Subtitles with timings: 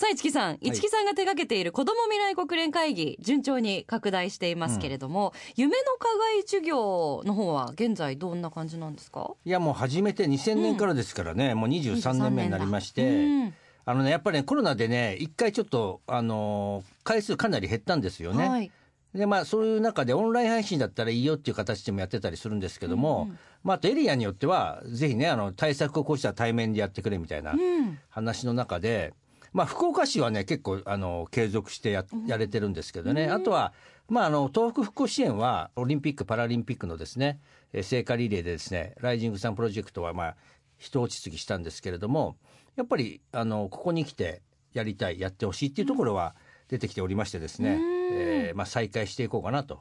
[0.00, 9.32] さあ、市木さん、市木さんが手掛けている子ども未来国連会議、順調に拡大していますけれども、夢の課外授業の方は現在どんな感じなんですか？
[9.44, 13.54] いやもう始めて2000年からですからね、もう23年目になりまして、うん
[13.86, 18.70] あのねやっぱりねコロナでね一回ちょっとあのー回数かなり減ったんですよね、はい。
[19.16, 23.30] でまあそういう中でオンライン配信だったらいいよっていう形でもやってたりするんですけども、
[23.64, 27.98] まああとエリアによってはぜひねあの対策をこうしたら対面でやってくれみたいなうん。
[28.10, 29.12] 話の中で、
[29.52, 33.72] まあ福岡市はね結構あの継続してややれてるんですけどね、あとは
[34.08, 37.40] まああの東北復興支援はオリンピック・パラリンピックのですね
[37.72, 40.36] えー聖火リレーでですねライジングサンプロジェクトはまあ
[40.78, 42.36] 一落ち着きしたんですけれども
[42.76, 46.34] やっぱりあのここに来てやりたいやってほしいっていうところは
[46.68, 47.78] 出てきておりましてですね、
[48.12, 49.80] えーまあ、再開していこうかなと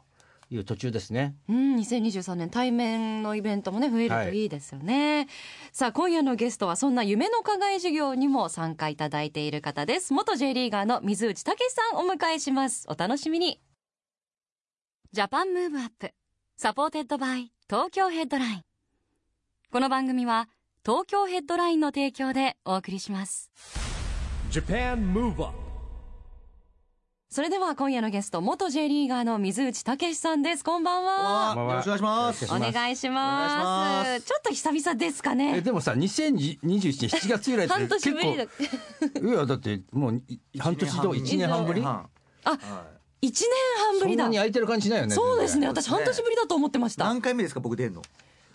[0.49, 1.35] いう途中ですね。
[1.49, 4.45] うん、2023年対面のイベントもね増えるとい。
[4.45, 5.27] いですよね、
[5.71, 10.13] さあ今夜のゲストはそんな夢の課外授業にも参加いただいている方です。
[10.13, 12.85] 元 J リーガーの水内猛さんお迎えします。
[12.89, 13.59] お楽しみに。
[15.11, 16.11] Japan Move Up.
[16.55, 18.61] Supported by Tokyo Headline。
[19.71, 20.49] この番組は
[20.85, 23.51] 東京ヘッドラインの提供でお送りします。
[24.49, 25.66] Japan Move Up
[27.37, 30.63] それでは今夜のゲスト元 J リーガーの水内猛さんです。
[30.63, 31.53] こんばんは。
[31.55, 32.45] よろしくお願いします。
[32.45, 34.21] お願いします。
[34.21, 38.47] ちょっと久々ですかえねでもさ2021年7月以来って 半年ぶりだ。
[38.47, 38.79] 結
[39.21, 41.81] 構いやだってもうい半年と1年半ぶり？
[41.83, 42.09] 半。
[42.43, 42.55] あは
[43.21, 43.27] い。
[43.27, 43.49] 一年
[43.85, 44.23] 半ぶりだ。
[44.23, 45.67] そんなに空いてる感じしないよねそうですね。
[45.67, 47.05] 私半年ぶりだと思ってました。
[47.05, 48.01] 何回目ですか僕出んの？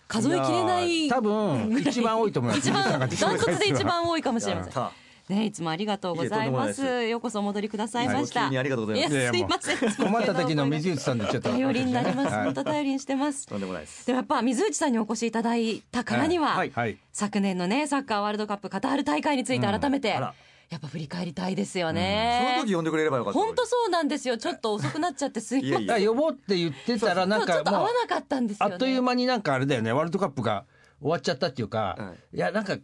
[0.09, 2.67] 数えきれないや多分一番多いと思います。
[2.67, 3.15] 一番ダント
[3.45, 6.83] ツで一番多いかもしれませんねいつもありがとうございます。
[7.05, 8.45] ようこそお戻りくださいました。
[8.47, 9.15] はいありがとうございます。
[9.15, 9.77] やすいません。
[9.95, 12.33] 困った時の水内さんでちょっと頼りになります。
[12.33, 12.45] はい。
[12.45, 13.47] 本当頼りにしてます。
[13.47, 14.05] とんでもないです。
[14.05, 16.97] でもやっぱ水内さんにお越しいただいたからには、はいはい。
[17.11, 20.33] 昨年のねサッカーワールドカップカタール大会について改めて、あら。
[20.69, 23.39] やっぱ振り返りたいですよそねの、時呼んでくれればよかった。
[23.39, 24.37] 本当そうなんですよ。
[24.39, 26.07] ちょっと遅くなっちゃってすいません。
[26.07, 28.73] 呼ぼうって言ってたらなんそうちょっと合わなかったんですよね。
[28.73, 29.91] あっという間になんかあれだよね。
[29.91, 30.65] ワールドカップが
[30.99, 32.77] 終わっちゃったっていうか、、はいやなんか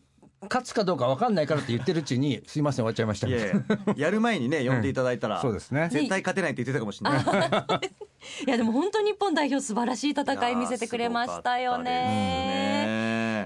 [0.44, 3.54] 勝つかどうか分かんないからって言ってるうちにすいません終わっちゃいましたいやいや
[3.96, 7.22] やる前にね呼んでいただいたら、そうですね絶対勝てないって言ってたかもしれない。
[8.48, 11.84] いやでも本当日本代表素晴らしい戦い見せてくれましたよね。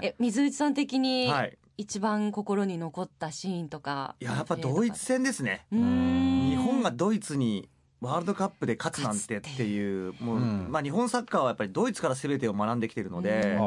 [0.02, 4.14] え水内さん的にはい一番心に残ったシーンとか。
[4.20, 5.66] いややっぱドイツ戦ですね。
[5.72, 5.76] 日
[6.56, 7.68] 本がドイツに
[8.04, 10.66] ワールドカップで勝つなんてっていうもう、うん。
[10.70, 13.58] まあ日本サッカーはやっぱりドイツから全てを学んできてるので。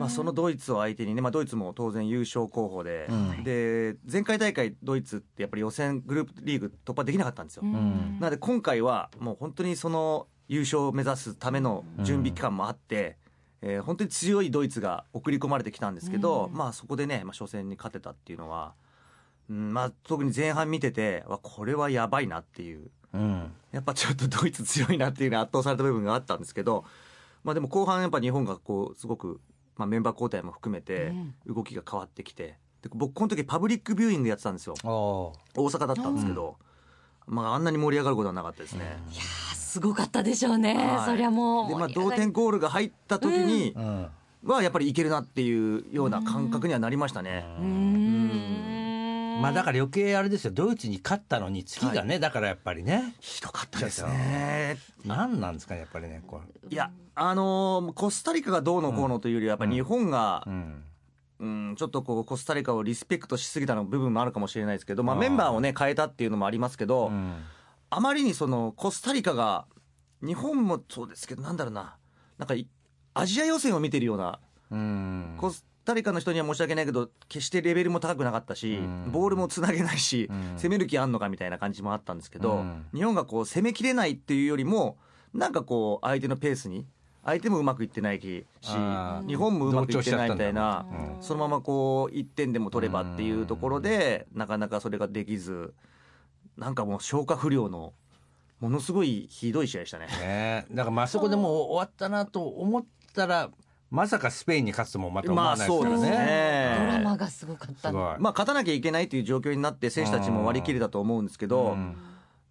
[0.00, 3.44] まあ、そのドイツを相手にね、まあ、ドイツも当然優勝候補で、うん。
[3.44, 8.18] で前回大会ドイツってやっぱり予選グループリーグ突破できなかったんですよ、ん。
[8.18, 13.18] なので今回はもう本当にその優勝を目指すための準備期間もあって、
[13.60, 16.56] えー本当に強いドイツが送り込まれてきたんですけど、うん。
[16.56, 18.72] まあそこでね、まあ、初戦に勝てたっていうのは、
[19.50, 26.84] うんまあ、特に前半見ててわこれはやばいなっていううんやっぱちょっとドイツ強いなっていうのに圧倒された部分があったんですけど、
[27.44, 29.40] まあ、でも後半やっぱ日本がこうすごく、
[29.76, 31.12] まあ、メンバー交代も含めて
[31.46, 36.56] 動きが変わってきてで僕この時パブリックビューイングやってたんですよ大阪だったんですけど、
[37.26, 38.98] まあ、あんなに盛り上がることはなかったですね。
[39.52, 40.74] あすごかったでしょうね。
[40.74, 41.68] はいそりゃもう。
[41.68, 44.06] でまあ、同点ゴールが入った時にうん
[44.42, 47.44] はやっぱりいけるなっていうような感覚にはなりましたね。
[47.58, 48.79] うーん。
[49.40, 50.50] まあだから余計あれですよ。
[50.52, 53.14] ドイツに勝ったのに次がね、だからやっぱりね。
[53.20, 54.78] ひどかったですね。
[55.04, 60.84] 何なんですかねやっぱりねこいや、あのーコスタリカがどうのこうのというよりはやっぱり日本がう、うん。
[61.40, 67.36] うん、ちょっとこうコスタリカをリスペクトしすぎたの部分もあるかもしれないですけど、まあ、メンバーをね変えたっていうのもありますけど、うん。
[67.88, 69.66] あまりにそのコスタリカが
[70.22, 71.96] 日本もそうですけどなんだろうな
[72.36, 72.68] なんかい
[73.14, 74.38] アジア予選を見てるような
[74.70, 75.36] うん。
[75.38, 79.10] コスタリカの人には申し訳ないけど決してレベルも高くなかったし、うん。
[79.12, 80.56] ボールもつなげないし、うん。
[80.56, 82.86] 攻める気あんのかみたいな感じもあったんですけど、うん。
[82.94, 84.98] 日本がこう攻めきれないっていうよりも
[85.34, 86.86] なんかこう相手のペースに
[87.24, 90.86] 相手もうまくいってないし日本もうまくいってないみたいな
[91.20, 95.74] そのままこう1点でも取ればっていうところでなかなかそれができず
[96.56, 97.92] なんかもう消化不良の
[98.58, 100.06] ものすごいひどい試合でしたね。
[100.06, 100.66] ね。
[100.70, 102.84] だからまああそこでもう終わったなと思っ
[103.14, 103.50] たら
[103.90, 106.76] まさかスペインに勝つともまた思わないですからね,、まあそうですね。
[106.78, 111.76] ドラマがすごかったまあ、勝たなきゃいけないという状況になって選手たちも割り切れたと思うんですけど、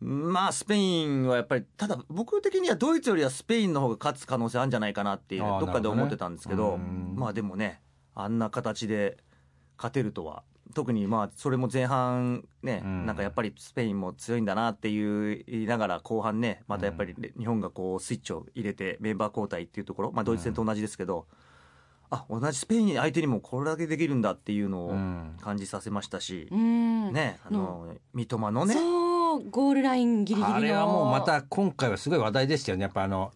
[0.02, 6.84] まあスペインはやっぱりただ僕的にはドイツよりはスペインの方が勝つ可能性あるんじゃないかなっていうどっかで思ってたんですけどどね。
[6.84, 7.16] うん。
[7.16, 7.82] まあでもね
[8.16, 9.18] あんな形で
[9.78, 13.06] 勝てるとは特にまあそれも前半ね、うん。
[13.06, 21.25] なんかやっぱりスペインも強いんだなっていう言いながら後半ねまたやっぱり日本がこうスイッチを入れてメンバー交代っていうところ、まあ、ドイツ戦と同じですけど、
[22.12, 25.38] あ同じスペイン相手にもこれだけできるんだっていうのをうん。
[25.42, 27.13] 感じさせましたし、うん。
[27.13, 28.74] ねあの三笘のね。
[28.74, 30.56] そうゴールラインギリギリの。
[30.56, 32.83] あれはもうまた今回はすごい話題でしたよね。
[32.83, 33.31] やっぱあの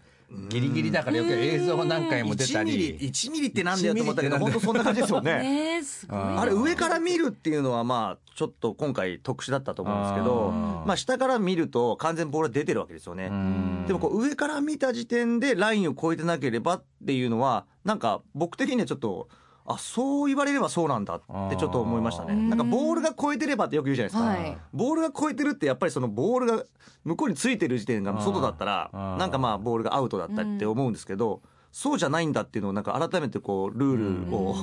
[0.49, 5.37] ギリギリだからよく映像何回も出た1ミリり1ミリってなんだよと思ったけど1ミリってなんだ本当そんな感じですよね。
[5.43, 6.19] ねえすごい。
[6.19, 10.51] なあれ上から見るっていうのはまあちょっと今回特殊だったと思うんですけど
[10.85, 13.27] まあ下から見ると完全にボールが出てるわけですよね。
[13.27, 13.85] うん。
[13.87, 19.27] でもこう上から見た時点でラインを越えてなければっていうのはなんか僕的にはちょっと
[19.65, 22.35] あそう言われればそうなんだってちょっと思いましたね。
[22.35, 24.29] なんかボールが越えてればってよく言うじゃないですか。
[24.29, 24.57] はい。
[24.73, 26.63] ボールが越えてるってやっぱりそのボールが
[27.05, 34.55] 向こうについてる時点が外だったらなんかまあボールがアウトだったって思うんですけど、そうじゃないんだっていうのをなんか改めてこうルールを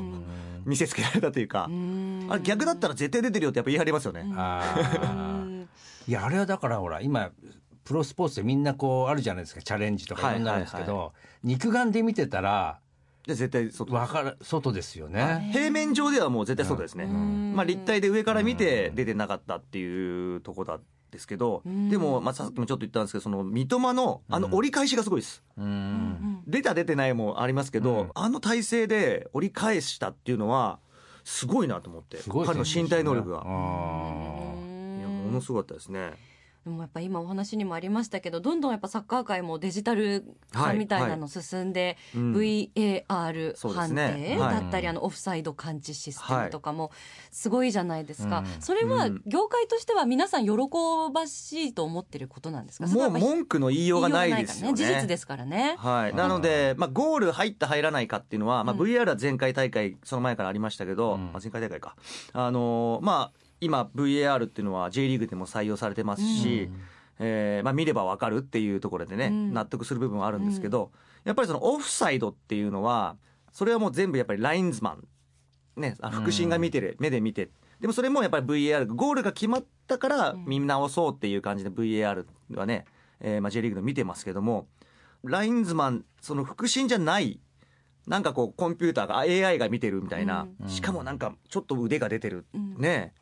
[0.64, 1.64] 見せつけられたというか、
[2.28, 4.24] あれ逆だったら絶対出てるよってやっぱ言い張りますよね。
[6.06, 7.30] いやあれはだからほら今
[7.84, 9.62] プロスポーツでみんなこうあるじゃないですか。
[9.62, 11.10] チャレンジとかはいいろんなあるんですけど、はい。
[11.44, 12.80] 肉眼で見てたら
[13.30, 15.50] で絶対外わかる外ですよね。
[15.52, 17.54] 平面上ではもう絶対外ですね、ん。
[17.54, 20.80] まあ、立体で上から見て出てなかったっていうところ
[21.10, 26.42] ですけど、でも、まあ、さっきもちょっと言ったんですけどその三笘のあの折り返しがすごいです、うん。
[26.46, 28.10] 出た出てないもありますけど、うん。
[28.14, 30.78] あの体勢で折り返したっていうのは
[31.24, 36.12] すごいなと思ってすごい彼の身体能力が、あいやものすごかったですね
[36.70, 42.32] でもやっぱ今お話にもありましたけどどんどんやっぱサッカー界もデジタル化みたいなの進んで、うん。
[42.32, 44.36] VAR 判ね。
[44.36, 46.92] 定はいだったり、あのオフサイド感知システムとかも
[47.32, 49.22] すごいじゃないですか、うんそれはうん。
[49.26, 50.52] 業界としては皆さん喜
[51.12, 52.86] ばしいと思ってることなんですか？
[52.86, 54.76] もう文句の言いようがないですよね。
[54.76, 55.74] 事実ですからね。
[55.78, 61.32] はい、なので、まあ、ゴール入った入らないかっていうのは、まあ、VR は前回大会その前からありましたけど、うん。
[61.32, 61.96] まあ、前回大会か、
[62.32, 66.70] あのーまあ、今 VAR っていうのは J リーグでも採用されてますし、
[67.18, 69.52] えーまあ、見ればわかるっていうところでね、うん。
[69.52, 70.90] 納得する部分はあるんですけど、
[71.24, 73.16] やっぱりそのオフサイドっていうのは
[73.52, 74.98] それはもう全部やっぱりラインズマ
[75.76, 82.24] ン、ね、あ腹心が見てる、目で見てでもそれもやっぱり VAR ゴールが決まったから見直そうっていう感じで VAR
[82.54, 82.84] はね、
[83.20, 84.68] えーまあ、J リーグで見てますけども
[85.22, 87.40] ラインズマンその腹心じゃない
[88.06, 90.68] なんかこうコンピューターがあ AI が見てるみたいな、うん。
[90.68, 92.76] しかもなんかちょっと腕が出てる、うん。
[92.78, 93.12] ね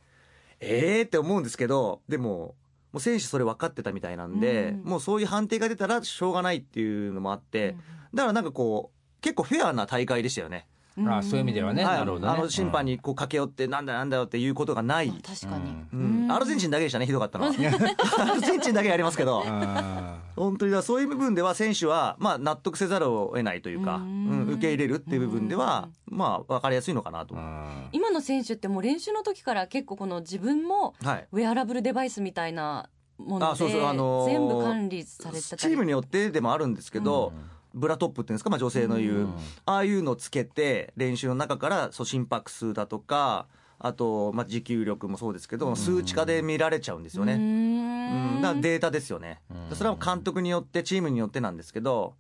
[0.61, 2.55] ええーって思うんですけどでも
[2.93, 4.91] もう選手それ分かってたみたいなんで、うん。
[4.91, 7.77] もうそういう判定が出たらしょうがないっていうのもあって、
[8.15, 10.67] だからなんかこう結構フェアな大会でしたよね。
[10.97, 11.09] うん。
[11.09, 11.99] あそういう意味ではね、はい。
[11.99, 12.33] なるほどね。
[12.33, 16.25] あの審判にこう駆け寄ってなんだなんだよっていうことがない、確かに、うん。
[16.25, 16.33] うん。
[16.33, 17.53] アルゼンチンだけでしたねひどかったのは。
[18.21, 19.45] アルゼンチンだけやりますけど。
[19.47, 20.08] あ
[20.39, 24.47] 本当にだそういう部分では選手はまあ納得せざるを得ないというか、ううん。
[24.47, 27.35] ん受け入れるっていう部分ではまあ分かりやすいのかなと
[27.93, 31.27] 今の選手ってもう練習の時から結構この自分もはい。
[31.33, 32.89] ウェアラブルデバイスみたいな
[33.19, 37.33] ものであそうそうあのー全部管理されてチームによってでもあるんですけど、
[37.75, 39.35] ブラトップっていうんですか、まあ、女性の言う、うん。
[39.67, 43.47] ああいうのつけて練習の中からそう心拍数だとか
[43.81, 47.35] あと、まあ、持久力もそうですけど、数値化で見られちゃうんですようね。
[47.35, 48.39] ーうん。
[48.39, 49.77] ん、だからデータですよね、うん。
[49.77, 52.15] それは監督によってチームによってなんですけど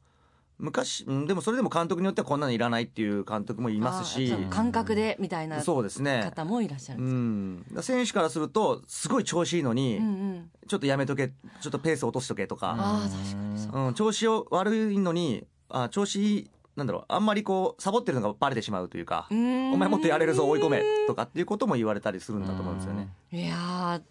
[0.59, 4.33] 昔うんでもそれでも監督によってはこんなのいらないっていう監督もいますし。
[4.51, 6.23] 感覚でみたいなそうですね。
[6.25, 10.51] 方もいらっしゃるうんですん、だから選手からするとすごい調子いいのに、うんうん。
[10.67, 23.09] ちょっとやめとけちょっとペース落としとけとか、ああ確かにそううん、調子を悪いのにあ調子いいなんだろうあんまりこうサボってるのがバレてしまうというか、お前もっとやれるぞ追い込めとかっていうことも言われたりするんだと思うんですよね。
[23.33, 24.03] いやー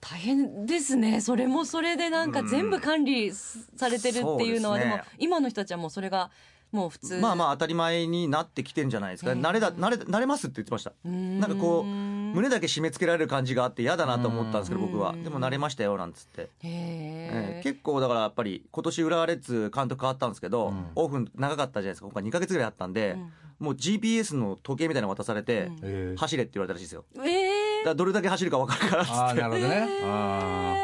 [0.00, 1.20] 大変ですね。
[1.20, 6.30] それもそれでなんか全部管理されてるっていうのは、でも今の人たちはもうそれが
[6.72, 7.18] もう普通。
[7.20, 9.36] まあまあ当たり前になってきてんじゃないですか、へえ。
[9.36, 10.92] 慣れだ慣れ慣れますって言ってました。
[11.04, 15.10] ななんかこう胸だけ締め付けられる感じがあって嫌だなと思ったんですけど僕は。
[15.10, 17.60] うんでも慣れましたよなんつって、へええ。
[17.60, 20.86] ー結構だからやっぱり今年浦和レッズ監督変わったんですけど、うん。
[20.94, 22.06] オフ長かったじゃないですか。
[22.06, 23.32] 今回2か月ぐらいあったんで、うん。
[23.66, 25.78] もう GPS の時計みたいなの渡されて、うん。
[25.82, 27.04] えー走れって言われたらしいですよ。
[27.16, 29.18] えだかえらどれだけ走るか分かるからっつって。
[29.18, 29.88] あーなるほどね。
[30.04, 30.76] あ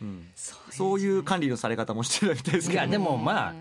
[0.00, 0.04] えー。
[0.04, 0.28] うん。
[0.34, 2.82] そうそういう管理のされ方もしてるみたいですけど。
[2.82, 3.54] いやでもまあ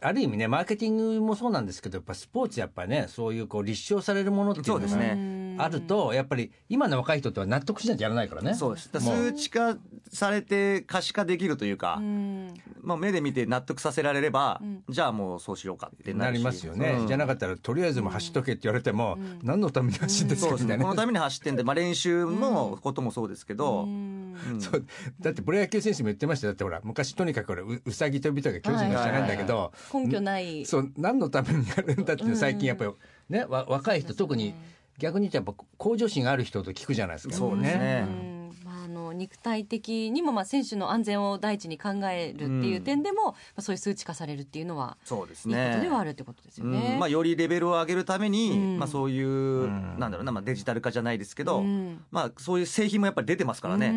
[0.00, 5.47] ある意味ねマーケティングもそうなんですけどやっぱスポーツやっぱねそういうこう立証されるものっていうのがそうですね。
[5.58, 8.54] あるとやっぱり今の若い人とは納得しないとやらないからね。
[8.54, 8.88] そうです。
[8.88, 9.76] 数値化
[10.12, 12.54] されて可視化できるというか、うん。
[12.82, 17.06] まあ、目で見て納得させられれば、じゃあもうそうしようかってなりますよね、うん。
[17.06, 20.28] じゃなかったらとりあえずもう走っとけって言われても、何のために走ってん。
[20.28, 24.36] ですそうですかみたいなねこのために走ってんで、まあ、練習のこともそうですけど、うん。
[24.52, 24.60] うん。
[24.60, 24.84] そう。
[25.20, 26.52] だってプロ野球選手も言ってましたよ。
[26.52, 30.64] だってほら昔とにかく俺ううさぎ跳びとか巨人がしたがるんだけど、根拠ない。
[30.64, 32.92] そう何のためにやるんだっていうの最近やっぱり
[33.28, 34.54] ねわ若い人特に
[34.98, 37.34] 逆に言うとやっぱ向上心がある人と聞くじゃないですか。
[37.34, 38.04] そうですね。
[38.06, 38.38] うん。
[38.64, 46.96] まあ、あの肉体的にも、まあ、選手の安全を第一に考えるっていう点でも、まあ、そういう数値化されるっていうのはそうですいいことねではあるってことですようね。
[46.96, 46.98] ん。
[46.98, 48.78] まあ、よりレベルを上げるために、うん。
[48.78, 49.28] まあ、そういう、
[49.68, 49.98] ん。
[49.98, 52.04] なんだろうな、まあ、デジタル化じゃないですけど、うん。
[52.10, 53.90] まあ、そういう製品もやっぱり出てますからうね。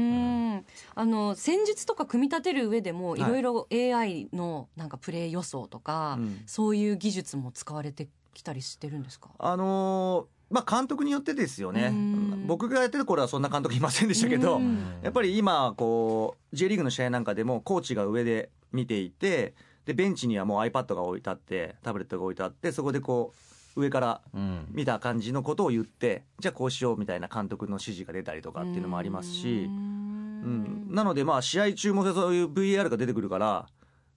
[0.58, 0.66] ん。
[0.94, 3.22] あの戦術とか組み立てる上でもはい。
[3.22, 6.42] いろいろ AI のなんかプレー予想とか、うん。
[6.46, 9.30] そういう技術も使われてきたりしてるんですか？
[9.40, 11.88] あのーまあ、監督によってですよね。
[11.88, 12.48] うん。
[12.48, 15.00] 僕がやってる頃はそんな監督いませんでしたけど、うん。
[15.02, 19.56] やっぱり今こう J リーグの試合なんかでもコーチが上で見ていて
[19.86, 23.34] でベンチにはもう iPad が置いてあってタブレットが置いてあってそこでこ
[23.76, 24.68] う上からうん。
[24.70, 33.68] 見た感じのことを言ってじゃあこうしようみたいな監督の指示が出たりとかっていうのもありますし、うん、なのでまあ試合中もそういう VAR が出てくるから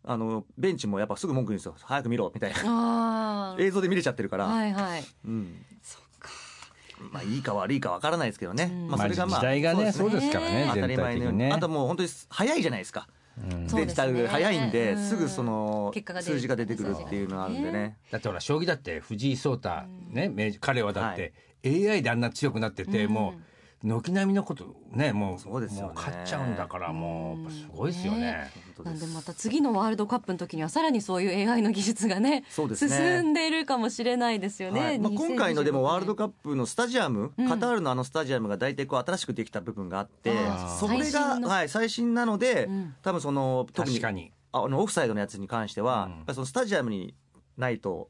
[0.06, 1.74] あのベンチもやっぱすぐ文句言うんですよ。
[1.82, 3.56] 早く見ろみたいな。
[3.58, 5.04] 映像で見れちゃってるから、はいはい。
[5.26, 6.03] うん、そっか
[7.10, 8.88] まあいいか悪いかわからないですけどね、うん。
[8.88, 10.16] まあ、それがまあ、時代がねそうね。
[10.16, 13.08] ですからね当たり前のように、あともう本当に早いじゃないですか。
[13.36, 15.08] デジタル早いんで、うん。
[15.08, 17.96] すぐその結果が出る数字が出てくるっていうのがあるんでね。
[18.10, 19.70] だってほら将棋だって藤井聡太
[20.10, 21.32] ね彼はだって
[21.64, 23.12] AI であんな強くなってて、うん。
[23.12, 23.40] もう
[23.84, 25.86] 軒並みのことねもうそうですよね。
[25.86, 28.20] もう勝っちゃうんだからもうすごいですよね。
[28.20, 32.44] ね本当なんでまた次のワールドカップの時にはさらにそういう AI の技術がねね。
[32.74, 34.98] 進んでいるかもしれないですよね、はい。
[34.98, 37.48] まあ、今回のでもワールドカッップのスタジアム、うん。
[37.48, 40.32] カタールのあのスタジアムが大体こう新しくできた部分があって
[40.78, 41.48] それ最新の。
[41.48, 42.94] がはい、最新なので、うん。
[43.02, 44.32] 多分その特に確かに。
[44.52, 46.10] あのオフサイドのやつに関しては、うん。
[46.10, 47.14] やっぱりそのスタジアムに
[47.56, 48.08] ないと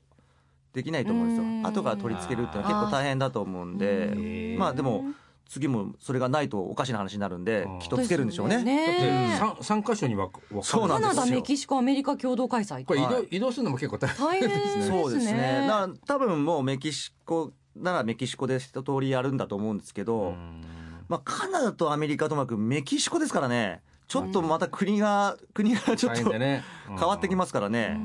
[0.73, 1.45] できないと思うんですよ。
[1.45, 1.67] うん。
[1.67, 5.05] 後から取り付けるっていうのは結構大変だと思うんでうんまあでも
[5.49, 8.63] 次もそれがないとおかしな話になるんでうんきっとつけるんでしょうね。
[8.63, 8.87] ね。
[8.87, 11.15] だってね三三箇所には分かそうなんですよ。
[11.15, 14.87] カナダメキシコアメリカ共同開催これ移動,、はい移動するのも結構大変ですね。
[14.87, 15.67] そうですね。
[15.69, 20.63] だから多分もうメキシコならメキシコで一通りやるんだと思うんですけど、うん。
[21.09, 23.83] まあカナダとアメリカともなくメキシコですからね。
[24.07, 26.63] ちょっとまた国が、国がちょっとね。
[26.87, 27.99] 変わってきますからね。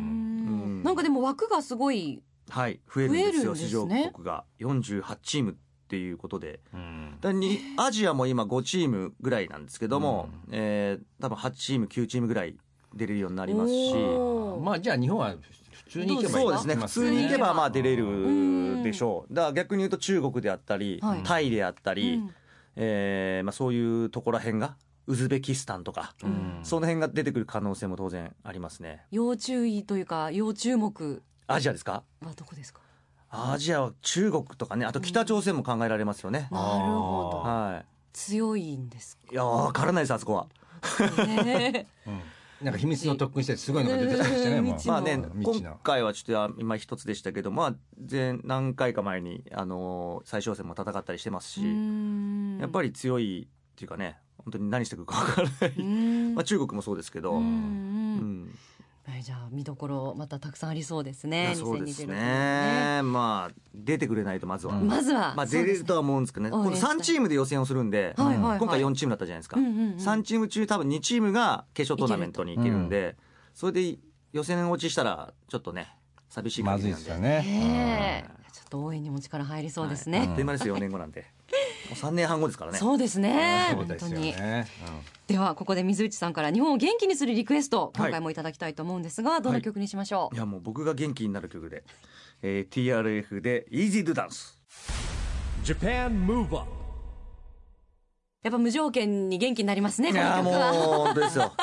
[0.84, 4.44] なんかでも枠がすごいはい、増えるんですよ、増えるんです出ね場国が。
[4.60, 5.58] 48チーム
[5.90, 6.60] っていうことで。
[6.72, 7.18] うん。
[7.20, 12.56] だにアジアも今5チームぐらいなんですけども、えー多分8チーム、9チームぐらい
[12.94, 13.94] 出れるようになりますし。
[14.64, 15.34] まあじゃあ日本は
[15.86, 16.76] 普通に行けばいいそうですね。
[16.76, 19.34] 普通に行けばまあ出れうんるでしょう。
[19.34, 21.24] だから逆に言うと中国であったり、はい。
[21.24, 22.32] タイであったり、うん。
[22.76, 24.78] えーまあ、そういうところらへんが
[25.08, 26.60] ウズベキスタンとか、うん。
[26.62, 29.06] その辺が出てくる可能性も当然ありますね。
[29.10, 31.24] 要注意というか要注目。
[31.48, 32.04] アジアですか？
[32.22, 32.82] はどこですか？
[33.30, 37.38] アジアは中国とかねあと北朝鮮も考えられますよね、なるほど。
[37.44, 40.48] は強いんですいいやわからないですあそこは。
[41.26, 42.22] ね うん。
[42.62, 47.76] なんか秘密の特訓してすごいのが出てきましたねまあね今回はちょっと今一つでしたけどまあ
[48.10, 51.62] 前何回か前にあの最小戦も戦ったりしてますし、
[52.60, 55.80] やっぱりり強いっていうかね本当に何してくるか分からない、
[56.36, 58.44] まあ、中国もそうですけど、ううん。
[58.44, 58.58] ん
[59.10, 61.46] はいじゃあ見どころまたたくさんありそうですいね。
[61.46, 63.02] やそうです2026ね。
[63.04, 64.88] まあ出てくれないとまずは、うん。
[64.88, 65.34] まずは。
[65.36, 66.52] まあ、出れるとは思うんですけどね。
[66.52, 68.60] 今度応援したい3チームで予選をするんで、はいはいはい。
[68.60, 73.16] 今回4チームだったじゃないですか、うんうんうん3チーム中多分2チームが決勝トーナメントに行けるんで
[73.54, 73.98] それで
[74.32, 75.88] 予選落ちしたらちょっとね
[76.30, 77.04] 寂しいま感じなんで。
[77.04, 78.26] ずいですよね。
[78.54, 80.28] ちょっと応援にも力入りそうですね、はい。
[80.28, 81.22] あっという間ですよ4年後なんて。
[81.22, 81.26] も
[81.92, 82.78] う3年半後ですからね。
[82.78, 83.70] そうですね。
[83.72, 84.32] そうですよ本当に。
[84.32, 84.68] ね
[85.28, 88.10] ではここで水内さんから日本を元気にするリクエストはい。
[88.10, 91.84] 今回もいただきたいと思うんですが、どの曲にしましょう、いやもう僕が元気になる曲で、
[92.42, 94.58] えー TRF で「Easy to Dance
[95.64, 96.68] Japan Move Up
[98.42, 101.54] やっぱ無条件に元気になりますね」いこのやーもう曲は本当ですよ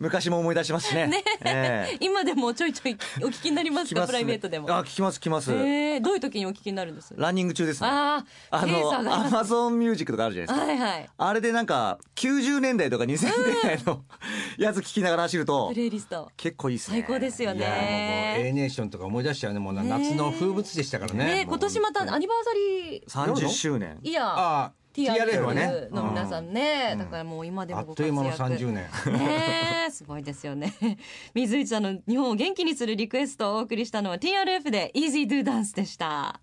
[0.00, 1.06] 昔も思い出しますしね。
[1.06, 1.22] ね。
[1.44, 1.98] ええ。
[2.00, 4.66] 今でもちょいちょいお聞きになりますかすプライベートでも。
[4.70, 7.12] あ聞きます聞きます、えー、どういう時にお聞きになるんです？
[7.18, 7.88] ランニング中ですね。
[7.90, 10.84] あああのアマゾンミュージックとかあるじゃないですか。
[10.86, 11.10] はいはい。
[11.18, 13.26] あれでなんか90年代とか2000年
[13.62, 14.02] 代の
[14.56, 16.30] やつ聞きながら走るとプレイリスト。
[16.38, 17.04] 結構いいですね。
[17.06, 19.58] 最高ですよいやもうもう A ねネーションとか思い出しちゃうね。
[19.58, 21.24] もう夏の風物でしたからね。
[21.24, 23.44] ね今年またアニバーサリー。
[23.44, 23.98] 30周年。
[24.02, 28.18] イヤーああ TRF はねの皆さんね、だからもう今でもご活躍。
[28.18, 29.18] あっという間の30年。
[29.18, 30.74] ねえすごいですよね。
[31.34, 36.40] 水内さんの日本を元気にするリクエストをお送りしたのは TRF で Easy Do Dance でした。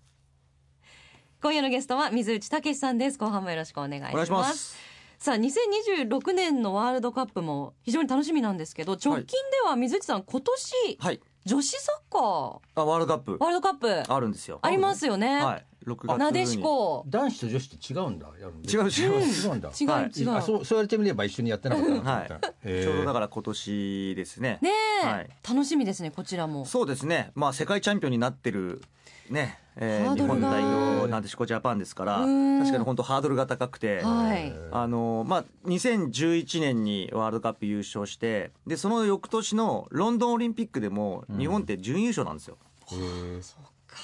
[1.42, 3.18] 今夜のゲストは水内武さんです。
[3.18, 4.12] 後半もよろしくお願いします。
[4.12, 4.76] お願いします。
[5.18, 11.20] さあ2026年のワールドカップも非常に楽しみなんですけど直近では水内さん今年はい。
[11.44, 12.58] 女子サッカー。
[12.74, 13.36] あワールドカップ。
[13.40, 14.12] ワールドカップ。
[14.12, 14.58] あるんですよ。
[14.62, 16.18] ありますよね、はい6月に。
[16.18, 17.04] なでしこ。
[17.08, 18.26] 男子と女子って違うんだ。
[18.40, 19.22] やるんで違う違う。
[19.22, 19.70] 違うんだ。
[19.80, 20.20] 違うはい。
[20.20, 22.24] 違う、あそうそう言われてみれば一緒にやってなかったなと思はい。
[22.24, 22.82] ったへー。
[22.82, 24.58] ちょうどだから今年ですね。
[24.62, 24.70] ね
[25.02, 25.30] え、はい。
[25.48, 26.64] 楽しみですねこちらも。
[26.64, 27.32] そうですね。
[27.34, 28.82] まあ世界チャンピオンになってる
[29.30, 32.20] ね、えー、日本代表なでしこジャパンですから。
[32.20, 32.58] うん。
[32.60, 34.52] 確かに本当ハードルが高くて、はい。
[34.72, 42.56] あのまあ、2011年にワールドカップ優勝してでその翌年のロンドンオリンピックでも日本って準優勝なんですよ、
[42.90, 43.42] へー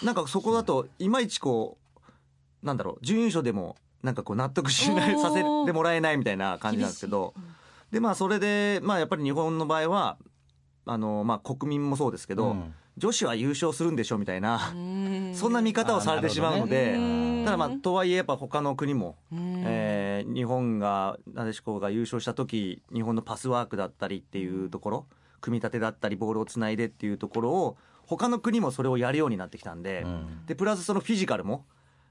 [0.03, 1.79] なんかそこだといまいちこ
[2.63, 7.35] うなんだろう準優勝でもなんかこう納得しないさせてもらえないみたいな感じなんですけど
[7.91, 10.19] でまあそれでまあやっぱり日本の場合は
[10.87, 12.75] あのまあ国民もそうですけど、うん。
[12.97, 16.97] 女子は優勝するんでしょみたいな、うんそんな見方をされてしまうので、
[17.45, 19.63] ただまあとはいえやっぱ他の国も、うん。
[19.67, 25.07] えー日本がなでしこが優勝した時日本のパスワークだったりっていうところ
[25.41, 30.47] 組み立てだったりボールをつないでっていうところを他の国もそれをやるようになってきたんで、うん。
[30.47, 31.65] でプラスそのフィジカルも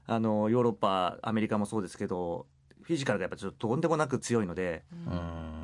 [0.06, 2.46] あのヨーロッパアメリカもそうですけど
[2.82, 4.82] フィジカルがやっぱちょっととんでもなく強いので、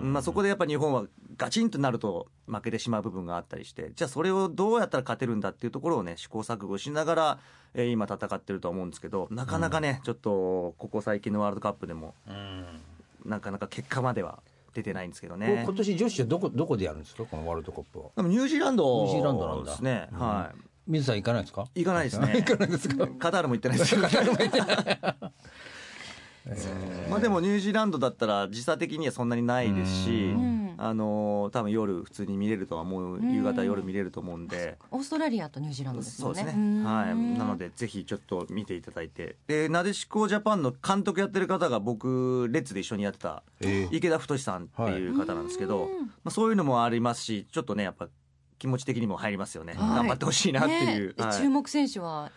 [0.01, 0.13] うん。
[0.13, 1.05] まあ、そこでやっぱ日本は
[1.37, 7.39] ガチンとなると負けてしまう部分があったりしてじゃあそれをどうやったら勝てるんだっていうところをね試行錯誤しながら、
[7.75, 12.65] えー今戦ってると思うんですけどなかなかね、ちょっとここ最近のワールドカップでもうん。
[13.27, 14.43] なかなか結果までは
[14.75, 15.63] 出てないんですけどね。
[15.65, 17.25] 今年女子はどこどこでやるんですか？
[17.25, 18.07] このワールドカップは。
[18.17, 19.05] でもニュージーランド。
[19.05, 19.71] ニュージーランドなんだ。
[19.71, 20.19] ですね、うん。
[20.19, 20.53] は
[20.87, 21.67] 水さん行かないですか？
[21.75, 22.33] い行かないですね。
[22.37, 23.07] 行かないですか？
[23.19, 23.95] カタールも行ってないです。
[23.95, 24.01] よ
[27.11, 36.85] まあでもニュージーランドだったら時差的にはそんなにないですし、うんあのー多分夜普通に見れるとは思う夕方夜見れると思うんで、オーストラリアとニュージーランドですそうですよねね。
[36.85, 37.15] はい。
[37.39, 39.37] なので、ぜひちょっと見ていただいて。
[39.47, 45.91] で、なでしこジャパンの監督やってる方が僕、レッツで一緒にやってた、ええ池田太さんっていう方なんですけど、
[46.25, 48.09] まあ、そういうのもありますし、ちょっとね、やっぱ
[48.59, 49.75] 気持ち的にも入りますよね。
[49.75, 51.09] はい頑張ってほしいなっていう。
[51.09, 52.31] ねえはい注目選手は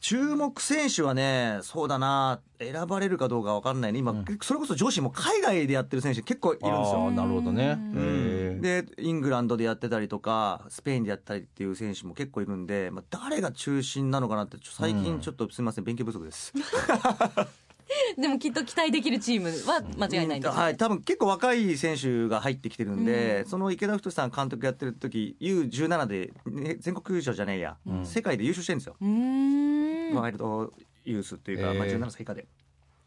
[0.00, 3.98] 注目選手はね、そうだな、選ばれるかどうかわかんないね。
[3.98, 7.10] 今、それこそ女子も海外でやってる選手結構いるんですよ。
[7.10, 16.52] なるほどねうんでイングランドでやってたりとかスペインでやったりっていう選手も結構いるんで、まあ、誰が中心なのかなって最近ちょっとすみません勉強不足です。
[18.18, 30.72] でもきっと期待できるチームは間違いないんですよねはい、多分結構若い選手が入ってきてるんで、その池田太さん監督やってる時 U17 で、ね、全国優勝じゃねえや、世界で優勝してるんですよ、ワイルド
[31.04, 31.78] ユースっていうか、へー。
[31.78, 32.46] まあ、17歳以下で。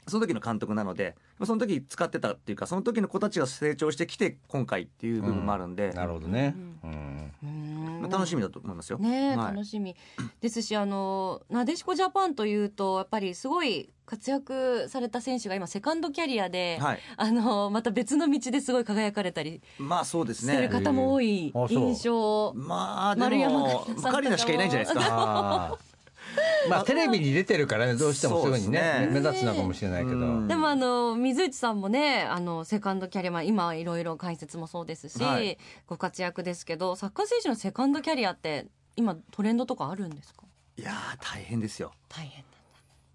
[0.07, 6.55] その時の監督なので、その時使ってたっていうか、その時の子たちが成長してきて、今回っていう部分もあるんで、なるほどね。
[6.83, 7.31] うん。
[7.43, 8.01] うーん。
[8.01, 8.97] まあ楽しみだと思いますよ。
[8.99, 9.53] ねえ、はい。
[9.53, 9.95] 楽しみ。
[10.41, 16.99] ですしあのなでしこジャパンというとやっぱりすごい活躍された選手が今セカンドキャリアで、はい。
[17.15, 20.53] あのまた別の道ですごい輝かれたりまあそうですね。
[20.53, 25.77] してる方も多い印象、まあで丸山も桂さんとかもカリナしかいないんじゃないですか。
[26.69, 29.09] まあテレビに出てるからねどうしてもそういうふうにね。
[29.11, 30.17] 目立つのかもしれないけど。
[30.17, 30.47] うん。
[30.47, 35.57] でもあの水内さんもねあのセカンドキャリア、まあ、今いろいろ解説もそうですし、はい。
[35.87, 40.43] ご活躍ですけどサッカー選手のセカンドキャリアって今トレンドとかあるんですか？
[40.77, 41.91] いやー大変ですよ。
[42.09, 42.43] 大変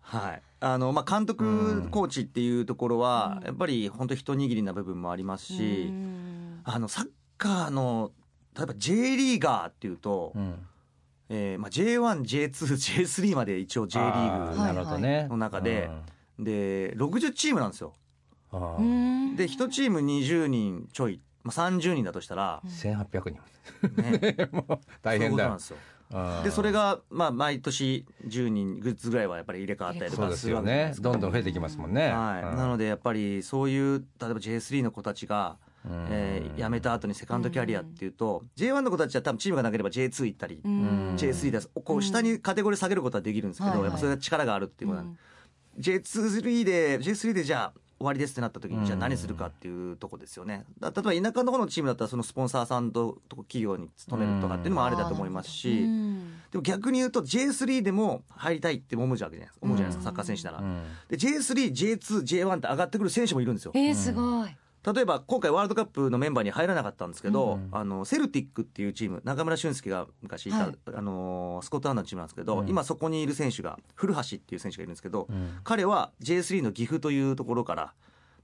[0.00, 0.42] はい。
[0.60, 6.60] あのまあ監督コーチっていうところはやっぱり本当一握りな部分もありますし、うん。
[6.64, 8.12] あのサッカーの
[8.56, 10.66] 例えば J リーガーっていうと、うん
[11.30, 15.26] えーまあ J1、J2、J3 まで一応 J リあーグなるほどね。
[15.28, 15.90] の中で
[16.38, 17.92] で60チームなんですよ。
[18.50, 24.02] で1チーム20人ちょい、まあ、30人だとしたら、1800人。
[24.02, 25.36] ね、 もう大変だ。
[25.36, 25.76] そうなんですよ。
[26.42, 31.16] でそれがが、まあ、毎年10人グッズぐらいはやっぱり入れ替わったりとかするわけですかど。
[31.18, 32.10] んどん増えてきますもんね。
[32.10, 32.56] はい、うん。
[32.56, 41.14] なのでやっぱりそういう例えば J3 の子たちが、うんえー辞めた後にセカンドキャリアっていうと、J1 の子たちは多分チームがなければ J2 行ったり、うん。
[41.16, 43.84] J3 ですこう下にカテゴリー下げることはできるんですけど、はいはい。
[43.84, 45.18] やっぱそれが力があるっていうことなんで、
[45.78, 50.64] J2 で J3 でじゃあ終わりですってなった時にじゃあ何するかっていうとこですよね。
[50.78, 56.32] だ例えば田舎の方のチームだったらそのスポンサーさんとと企業に勤めるとかっていうのもありだと思いますし、うん。
[56.52, 60.58] でも逆に言うと J3 でも入りたいって思うじゃないですか思うじゃないですか、サッカー選手なら。
[60.58, 63.72] うんで J3、J2、J1 って上がってくる選手もいるんですよ。
[63.74, 64.56] えー、すごい。
[64.92, 70.74] 例えば今回ワールドカップのメンバーに入らなかったんですけど、あのセルティックっていうチーム中村俊輔が昔いた、はい。
[70.94, 72.68] あのスコットランドのチームなんですけど、うん。
[72.68, 75.58] 今そこにいる選手が古橋っていう選手がいるんですけど、うん。
[75.64, 77.94] 彼は J3 の岐阜というところから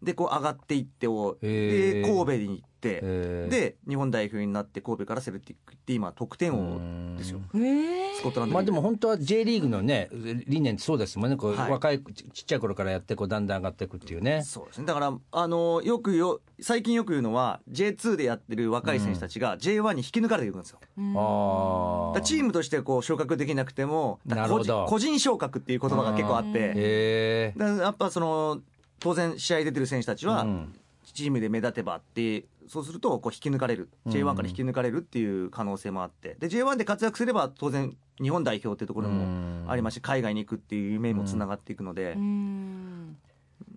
[0.05, 3.01] でこう上がっていってをで神戸に行って、
[3.49, 7.41] で日本代表になって神戸からセルティック行って今得点王ですよ。
[7.55, 8.15] えー。
[8.15, 10.09] スコットランドまあでも本本当は J リーグのね
[10.47, 11.37] 理念ってそうですもんね。
[11.37, 11.71] こう、はい。
[11.71, 14.43] 若いちちっちゃい頃からやってこうだんだん上がっていくっていうね。
[14.45, 14.87] そうですね。
[14.87, 21.15] だからあのよくよ最近よく言うのは J2 でやってる若い選手たちが J1 に引き抜かれていくんですよ、うん。
[21.17, 24.87] ああチームとしてこう昇格できなくても個人なるほど。
[24.87, 26.59] 個人昇格っていう言葉が結構あって。
[26.59, 28.61] へえだからやっぱその
[29.05, 30.75] 当然試合出てる選手たちはうん。
[31.13, 33.91] チームで目立てばってそうするとこう引き抜かれる。
[34.07, 36.37] J1 から引き抜かれるっていう可能性もあって。
[36.41, 42.15] で J1 で活躍すれば当然日本代表っていうところもありますし海外に行くっていう夢もつながっていくので。
[42.17, 43.17] うん。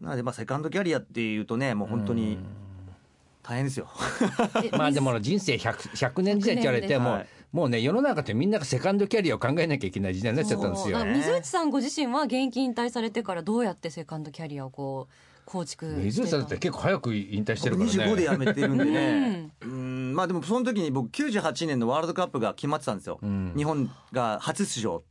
[0.01, 2.39] なのでまあセカンドキャリアっていうとねもう本当に
[3.43, 3.89] 大変ですよ。
[4.63, 5.73] え まあでも人生 100,
[6.13, 11.03] 100年時代って言われても、はいもうね世の中ってみんながセカンドキャリアを考えなきゃいけない時代になっちゃったんですよ。
[11.05, 15.13] 水内さんご自身は現役引退されてからどうやってセカンドキャリアをこう
[15.47, 17.95] 構築水内さんだって結構早く引退してるからね。
[17.95, 23.53] 25で辞めてるんでね、うん、まあでもその時に僕、98年のワールドカップが決まってたんですよ、ん。
[23.55, 25.03] 日本が初出場。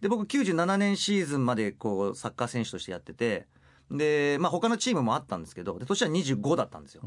[0.00, 3.48] で、僕、97年シーズンまでこうサッカー選手としてやってて、
[3.90, 7.02] で、まあ他のチームもあったんですけど、で年は25だったんですよ。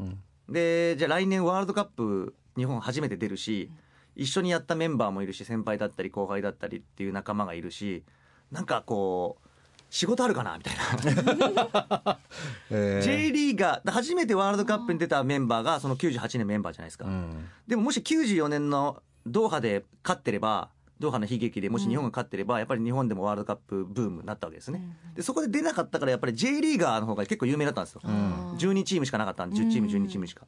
[0.50, 3.70] で、じゃあ来年ワールドカップ、日本初めて出るし、
[4.16, 8.04] 一緒にやったメンバーもいるし、先輩だったり後輩だったりっていう仲間がいるし、
[8.50, 9.48] なんかこう、
[9.90, 12.18] 仕事あるかなみたいな。
[12.70, 17.04] えー J リーガー、初めてワールドカップに出たメンバーがその98年メンバーじゃないですか。
[17.06, 24.96] うんでももし94年のドーハで勝ってれば、ドーハの悲劇でもし日本が勝ってれば、やっぱり日本でもワールドカップブームになったわけですね。
[25.14, 28.00] で、そこで出なかったから、やっぱり J リーガーの方が結構有名だったんですよ。
[28.04, 30.46] 12チームしかなかったんで、10チーム、12チームしか。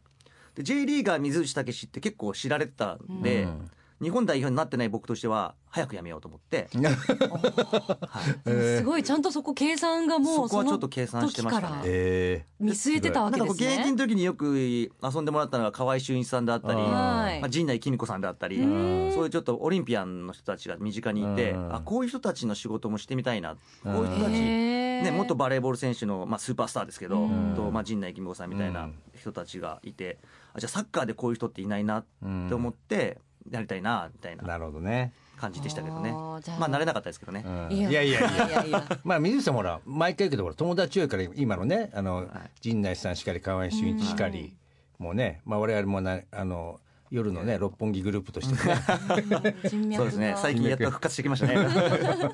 [0.56, 3.70] で、J リーガー水内武史って結構知られてたんで、うん。
[4.02, 6.68] 日本代表になってない僕としては、早くやめようと思って、
[8.44, 11.82] すごいちゃんとそこ計算がもうそこはちょっと計算してましたね。
[11.84, 14.90] え見据えてたわけなんかこうですね現役の時によく遊
[15.20, 17.40] んでもらったのが河合俊一さんであったり、はい。
[17.40, 19.12] まあ、陣内貴美子さんであったり、ん。
[19.12, 21.74] そういうちょっとオリンピアンの人たちが身近にいて、うん。
[21.74, 27.54] あこういう人たちの仕事もしてみたいな、こういう人たち、ね、元バレーボール選手の、まあ、スーパースターですけど、うん。
[27.54, 30.18] とまあ、陣内貴美子さんみたいな人たちがいて、
[30.56, 32.04] あじゃあサッカーでこういう人っていないなっ
[32.48, 33.18] て思って、
[33.50, 36.10] やりたいなみたいー、ななるほどね、感じでしたけどね。
[36.12, 37.44] まあ慣れなかったですけどね。
[37.46, 37.76] うん。
[37.76, 37.90] いや。
[37.90, 38.64] いやいやいやいや。
[38.64, 42.28] いやまあ水内さんもほら毎回言うけどほら友達多いから今のねあの、
[42.60, 44.56] 陣内さんしかり河合俊一しかり、
[44.98, 49.96] もうねまあ我々もなあの夜のね六本木グループとしてね。
[49.96, 50.34] そうですね。
[50.36, 51.56] 最近やっと復活してきましたね。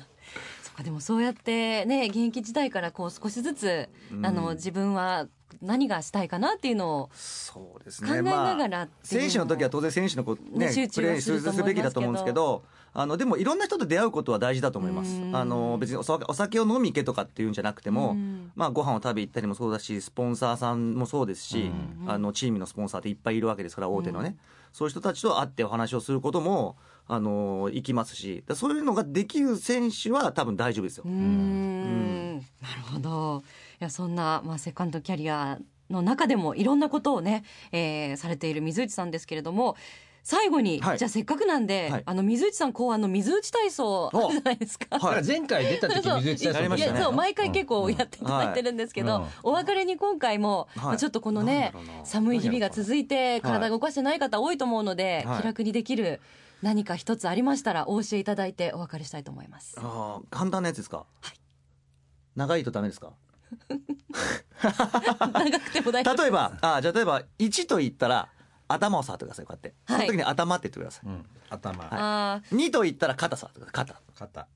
[0.63, 3.89] そっかでもそうやってね現役時代からこう少しずつ、
[4.23, 5.27] あの自分は
[5.61, 7.09] 何がしたいかなっていうのを。
[7.53, 7.81] 考
[8.15, 9.21] えながらっていう。
[9.21, 12.63] のも選手の時は当然選手のこうねね集中プレーはすべきだと思うんですけど、
[12.93, 15.15] あのでもいろんな人と出会うことは大事だと思います。
[15.15, 15.25] う。
[15.25, 15.35] ん。
[15.35, 21.71] あの別にお酒お酒を飲み行けとかっていうんじゃなくてもうん、まあご飯を食べ行ったりもそうだし、スポンサーさんもそうですし、
[22.07, 24.37] あのチームのスポンサーっていっぱいいるわけですから大手のね。
[24.71, 26.75] そういう人たちと会ってお話をすることも
[27.07, 31.03] あの行きますし、だそういうのができる選手は多分大丈夫ですよ。
[31.05, 31.11] うー。
[31.11, 32.37] ん。
[32.37, 33.43] なるほど。
[33.43, 33.43] い
[33.83, 39.75] やそんな、まあ、セカンドキャリアの中でもいろんなことをね、えーされている水内さんですけれども
[40.25, 40.97] 最後に、はい。
[40.97, 42.03] じゃあせっかくなんで、はい。
[42.05, 44.85] あの水内さん考案の水内体操あるじゃないですか。
[44.91, 46.21] だから前回出た時そう。
[46.21, 46.97] 水内さんやりましたね。
[46.97, 49.27] いやそう毎回結構やっていただいてるんですけど、うん。
[49.43, 50.85] お別れに今回も、はい。
[50.85, 51.73] まあちょっとこのね
[52.05, 55.37] 寒い日々が続いてはい体動かしてない方多いと思うので、はい。
[55.41, 56.21] 気楽にできる
[56.61, 59.75] 何か一つありましたらお教えいただいてお別れしたいと思います。
[59.77, 61.05] あー簡単なやつですか？
[62.37, 63.11] 長いとダメですか？
[64.61, 68.29] 長くても大丈夫例えば、あじゃあ例えば1と言ったら
[68.67, 69.45] 頭を触ってください。
[69.45, 70.07] こうやって、はい。
[70.07, 73.85] その時に頭って言ってください、うん、頭、あ2と言ったら肩触ってください。
[73.85, 74.01] 肩。
[74.15, 74.41] 肩。
[74.41, 74.47] に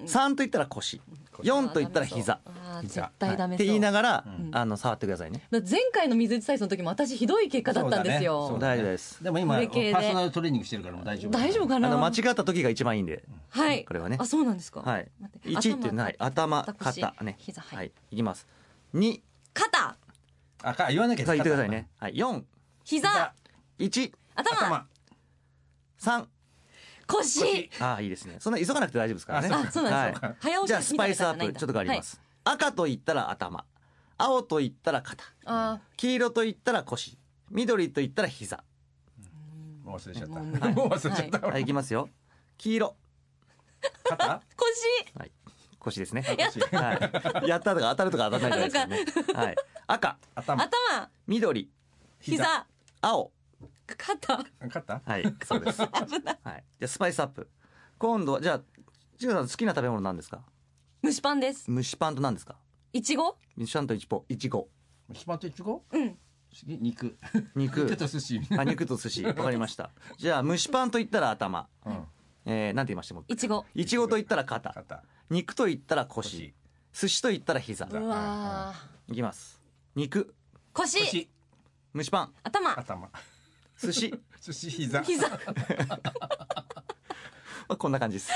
[0.00, 1.00] 3と言ったら腰。
[1.40, 2.40] ー4と言ったら膝。
[2.82, 3.02] 膝。
[3.02, 4.50] 絶対ダメそう、って言いながら、ん。
[4.52, 5.46] あの触ってくださいね。
[5.50, 11.88] 前回の水内体操の時も私ひどい結果だったんですよ、大丈夫ですでも今パーソナルトレーニングしてるからもう大丈夫大丈夫かな？
[11.88, 13.24] あの間違った時が一番いいんで。
[13.50, 13.84] はい。
[13.84, 14.16] これはね。
[14.20, 14.80] あそうなんですか。
[14.80, 15.10] はい。
[15.20, 16.16] 待って1ってない。
[16.18, 17.36] 頭腰肩ね。
[17.38, 17.92] 膝はい、はい。
[18.10, 18.46] いきます。
[18.94, 19.20] 2
[19.54, 19.96] 肩。
[20.64, 21.88] あか言わなきゃ言ってくださいね。
[21.98, 22.14] はい。
[22.14, 22.42] 4
[22.84, 23.32] 膝。
[23.78, 24.50] 1頭。
[24.50, 24.86] 頭
[26.00, 26.26] 3
[27.12, 27.70] 腰。
[27.80, 28.36] ああいいですね。
[28.38, 29.48] そんな急がなくて大丈夫ですからね。
[29.48, 30.28] あそうなんですよ。
[30.28, 30.36] はい。
[30.40, 33.64] 早押しじゃあスパイスアップちょっと変わります、赤と言ったら頭。
[34.18, 35.24] 青と言ったら肩。
[35.46, 37.18] あ黄色と言ったら腰。
[37.50, 38.62] 緑と言ったら膝。
[39.84, 40.40] もう忘れちゃった。
[40.70, 41.62] もう忘れちゃった、はい。
[41.62, 42.08] いきますよ。
[42.56, 42.96] 黄色。
[44.04, 44.24] 肩？
[44.24, 45.18] ー 腰。
[45.18, 45.32] はい。
[45.78, 46.22] 腰ですね。
[46.22, 49.32] はい、やったとか当たるとか当たらないじゃないです か。
[49.32, 49.56] ねはい。
[49.88, 50.16] 赤。
[50.36, 50.62] 頭。
[50.62, 51.10] 頭。
[51.26, 51.68] 緑。
[52.20, 52.66] 膝。
[53.00, 53.32] 青
[53.86, 54.44] 肩。
[54.60, 55.82] 勝ったはいそうです。
[56.06, 56.38] 危ない。
[56.42, 56.64] はい。
[56.80, 57.48] じゃあスパイスアップ。
[57.98, 58.60] 今度はじゃあ
[59.18, 60.42] ちぐさん好きな食べ物なんですか？
[61.04, 61.64] 蒸しパンです。
[61.72, 62.56] 蒸しパンと何ですか？
[62.92, 63.36] いちご？
[63.58, 64.68] 蒸しパンといちごいちご。
[65.14, 65.84] スパンといちご？
[65.90, 66.18] うん。
[66.66, 67.16] 肉。
[67.56, 67.80] 肉。
[67.84, 68.40] 肉と寿司。
[68.58, 69.24] あ肉と寿司。
[69.24, 69.90] わかりました。
[70.18, 71.68] じゃあ蒸しパンと言ったら頭。
[71.86, 72.06] うん。
[72.44, 73.14] えー、なんて言いました？
[73.14, 73.64] もいちご。
[73.74, 74.70] いちごと言ったら肩。
[74.72, 75.02] 肩。
[75.30, 76.54] 肉と言ったら腰。
[76.92, 77.86] 寿司と言ったら膝。
[77.86, 78.74] うわ
[79.08, 79.62] いきます。
[79.94, 80.34] 肉。
[80.72, 81.28] 腰。
[81.94, 82.34] 蒸しパン。
[82.42, 82.78] 頭。
[82.78, 83.10] 頭
[83.86, 84.14] 寿司。
[84.40, 85.02] 寿司膝。
[85.02, 85.28] 膝。
[87.68, 88.30] まあこんな感じです。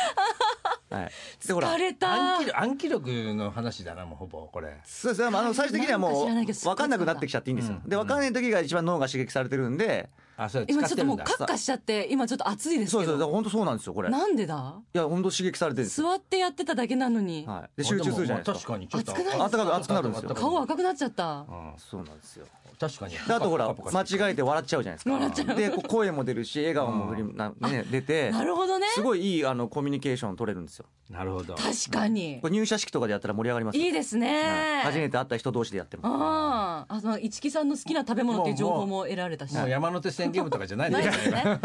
[0.89, 1.11] はい。
[1.47, 2.13] でほら疲れた。
[2.13, 4.81] 暗記力暗記力の話だなもうほぼこれ。
[4.85, 5.31] そうです。
[5.31, 7.81] ねあの最終的にはもう分かんなくなってきちゃっていいんですよ。
[7.83, 7.89] うん。
[7.89, 10.11] で分かんない時が一番脳が刺激されてるんで。
[10.39, 14.11] あそれ今ちょっともうカッカしちゃって今ちょっと熱いですそうけどですだから本当そうなんですよこれ。
[14.11, 14.75] いなんでだ？
[14.93, 16.11] や本当刺激されてるんですよ。
[16.11, 17.47] 座ってやってただけなのに。
[17.47, 17.79] はい。
[17.79, 18.73] で集中するじゃないですか。
[18.73, 19.13] 確かにちょっと。
[19.13, 20.35] 熱くなる熱くなるんですよ。
[20.35, 21.47] 顔赤くなっちゃった。
[21.49, 21.75] うん。
[21.79, 22.47] そうなんですよ
[22.79, 23.15] 確かに。
[23.15, 25.55] であとほら間違えて笑っちゃうじゃないですか。
[25.55, 28.87] で声も出るし笑顔も振りなね出て なるほどね。
[28.95, 30.87] すごいいいあのコミュニケーション取れるんですよ。
[31.11, 31.55] なるほど。
[31.55, 32.39] 確かに。
[32.43, 33.85] これ入社式とかでやったら盛り上がりますよ。
[33.85, 39.55] いいですはいね初めて会った人同士でやってもあああの市木さんの好きな食べ物っていう情報も得られたし。
[39.55, 41.61] もう山手線ゲームとかじゃないですね。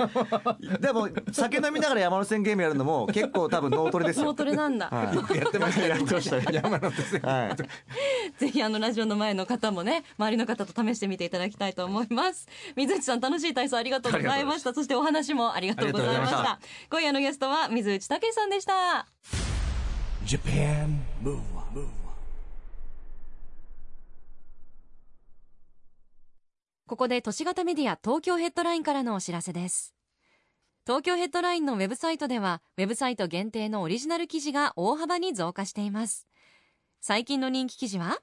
[0.80, 4.26] でも酒飲みながら山手線ゲームやるのも 結構多分脳トレですよ。
[4.26, 5.38] 脳トレなんだ、はい。
[5.38, 7.22] やってましたやってましたね山手線。
[7.22, 8.40] はい。
[8.40, 12.48] ぜひあのラジオの前の方もね周りの方と試してみていただきたいと思います。
[12.76, 14.74] 水内さん楽しい体操ありがとうございました。
[14.74, 16.60] そしてお話もありがとうございました。
[16.90, 19.08] 今夜のゲストは水内武さんでした。
[20.26, 21.88] Japan Move Up,
[26.88, 29.96] ここで都市型メディア東京ヘッドラインからのお知らせです。
[30.86, 36.28] 東京ヘッドラインのウェブサイトではウェブサイト限定のオリジナル記事が大幅に増加しています。
[37.00, 38.20] 最近の人気記事は？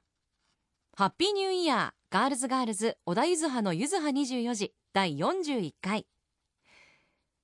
[0.96, 6.06] ハッピーニューイヤーガールズガールズ小田ゆずはのゆずは24時第41回。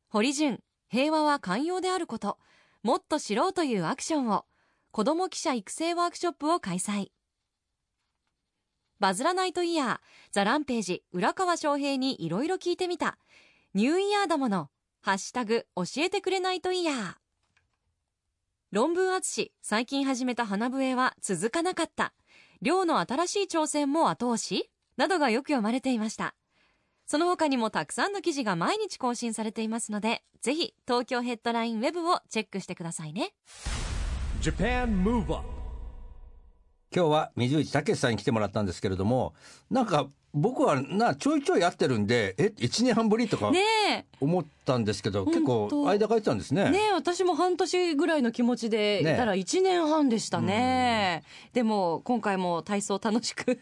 [0.09, 2.38] 堀潤平和は寛容であること
[2.83, 4.46] もっと知ろうというアクションを
[4.90, 7.09] 子ども記者育成ワークショップを開催。
[9.00, 9.98] バズらないとイヤー
[10.33, 13.18] ザ・ランページ浦川翔平にいろいろ聞いてみた。
[13.74, 14.70] ニューイヤーだもの
[15.03, 17.14] ハッシュタグ教えてくれないとイヤー
[18.70, 22.14] 論文厚最近始めた花笛は続かなかった。
[22.64, 24.70] 寮の新しい挑戦も後押し？
[24.96, 26.35] などがよく読まれていました。
[27.05, 33.35] その他にもたくさんの記事が毎日更新されていますのでぜひ東京ヘッドラインウェブをチェックしてくださいね。
[34.40, 35.46] Japan Move Up
[36.90, 39.35] 今日は水内武さんに来てもらったんですけれども
[39.70, 46.64] なんか僕はなちょいちょいやってるんでえ1年半ぶりとかね思ったんですけど、結構間空いてたんですね。
[46.66, 51.23] えねえ私も半年ぐらいの気持ちでいたら1年半でしたね。
[51.53, 53.61] でも今回も体操楽しく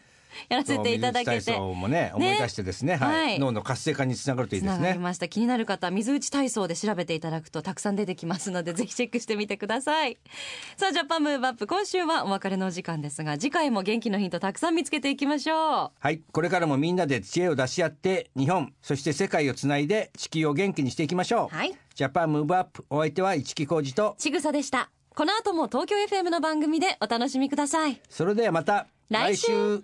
[0.49, 1.31] やらせていただけて。
[1.31, 3.25] 水内体操もね思い出してですね、はい。
[3.25, 3.39] はい。
[3.39, 4.87] 脳の活性化につながるといいですね。
[4.87, 5.27] がりました。
[5.27, 10.17] 気になる方水内体操で調べていただくとたくさん出てきますので ぜひチェックしてみてください。
[10.77, 15.91] さあジャパンムーブアップ今週はお別れのお時間ですが次回も元気のヒントたくさん見つけていきましょう。
[15.99, 21.55] はい、これからもみんなで知恵を出し合って日本そして世界をつないで地球を元気にしていきましょう。
[21.55, 21.73] はい。
[21.95, 24.15] ジャパンムーブアップお相手は市木浩二と。
[24.17, 24.89] ちぐさでした。
[25.15, 28.01] この後も東京 FM の番組でお楽しみください。
[28.09, 29.83] それではまた来週